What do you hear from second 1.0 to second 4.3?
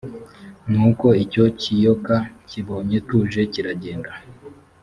icyo kiyoka kibonye tuje kiragenda